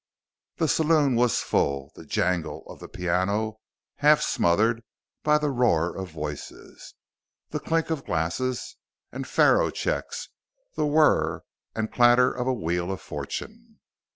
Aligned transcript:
The 0.55 0.67
saloon 0.67 1.13
was 1.13 1.41
full, 1.41 1.91
the 1.93 2.07
jangle 2.07 2.63
of 2.65 2.79
the 2.79 2.87
piano 2.87 3.59
half 3.97 4.19
smothered 4.19 4.81
by 5.21 5.37
the 5.37 5.51
roar 5.51 5.95
of 5.95 6.09
voices, 6.09 6.95
the 7.49 7.59
clink 7.59 7.91
of 7.91 8.05
glasses 8.07 8.77
and 9.11 9.27
faro 9.27 9.69
checks, 9.69 10.29
the 10.73 10.87
whir 10.87 11.43
and 11.75 11.91
clatter 11.93 12.33
of 12.33 12.47
a 12.47 12.51
wheel 12.53 12.91
of 12.91 12.99
fortune. 12.99 13.77